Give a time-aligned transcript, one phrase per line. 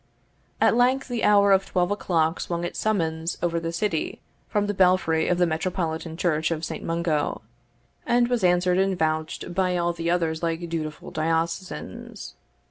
[0.59, 4.73] At length the hour of twelve o'clock swung its summons over the city from the
[4.73, 6.83] belfry of the metropolitan church of St.
[6.83, 7.43] Mungo,
[8.03, 12.33] and was answered and vouched by all the others like dutiful diocesans.